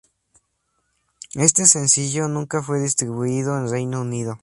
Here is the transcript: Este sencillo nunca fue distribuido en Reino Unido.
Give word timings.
Este 1.35 1.67
sencillo 1.67 2.27
nunca 2.27 2.63
fue 2.63 2.79
distribuido 2.81 3.55
en 3.55 3.69
Reino 3.69 4.01
Unido. 4.01 4.39